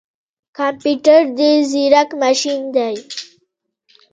کمپيوټر 0.57 1.21
ډیر 1.37 1.57
ځیرک 1.71 2.09
ماشین 2.21 2.61
دی 2.75 2.95